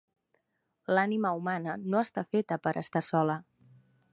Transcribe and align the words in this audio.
L'ànima 0.95 1.33
humana 1.41 1.75
no 1.95 2.01
està 2.07 2.25
feta 2.37 2.61
per 2.67 2.77
estar 2.85 3.07
sola. 3.11 3.37